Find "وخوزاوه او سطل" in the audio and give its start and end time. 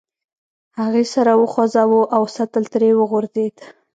1.41-2.63